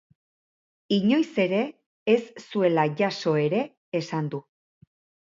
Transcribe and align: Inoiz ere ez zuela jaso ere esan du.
Inoiz 0.97 1.33
ere 1.43 1.59
ez 2.15 2.25
zuela 2.47 2.89
jaso 3.05 3.37
ere 3.47 3.63
esan 4.05 4.35
du. 4.35 4.45